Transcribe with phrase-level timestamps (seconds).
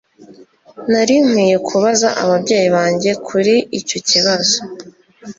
[0.91, 4.57] nari nkwiye kubaza ababyeyi banjye kuri icyo kibazo